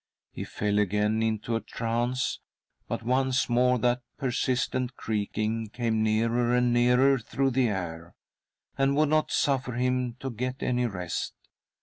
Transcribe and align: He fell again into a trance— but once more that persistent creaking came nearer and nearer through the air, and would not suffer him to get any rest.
He 0.33 0.45
fell 0.45 0.79
again 0.79 1.21
into 1.21 1.55
a 1.55 1.61
trance— 1.61 2.39
but 2.87 3.03
once 3.03 3.47
more 3.47 3.77
that 3.77 4.01
persistent 4.17 4.95
creaking 4.95 5.67
came 5.69 6.01
nearer 6.01 6.55
and 6.55 6.73
nearer 6.73 7.19
through 7.19 7.51
the 7.51 7.67
air, 7.67 8.15
and 8.79 8.95
would 8.95 9.09
not 9.09 9.29
suffer 9.29 9.73
him 9.73 10.15
to 10.19 10.31
get 10.31 10.63
any 10.63 10.87
rest. 10.87 11.35